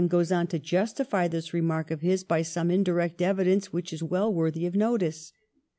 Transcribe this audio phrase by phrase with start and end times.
[0.01, 4.01] 379 goes on to justify this remark of his by some indirect evidence which is
[4.01, 5.31] well worthy of notice.